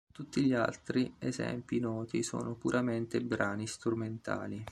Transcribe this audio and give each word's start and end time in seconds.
Tutti 0.11 0.41
gli 0.43 0.53
altri 0.53 1.13
esempi 1.19 1.79
noti 1.79 2.23
sono 2.23 2.55
puramente 2.55 3.21
brani 3.21 3.67
strumentali. 3.67 4.63